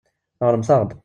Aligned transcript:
Ɣṛemt-aɣ-d. 0.47 0.91